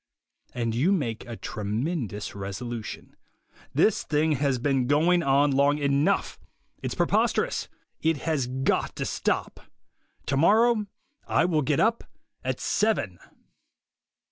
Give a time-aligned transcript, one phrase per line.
[0.55, 3.15] And you make a tremendous resolution.
[3.71, 6.39] "This thing has been going on long enough.
[6.81, 7.65] It's preposterous.
[7.97, 9.59] 34 THE WAY TO WILL POWER It has got to stop.
[10.25, 10.87] Tomorrow
[11.27, 12.03] I will get up
[12.43, 13.19] at seven."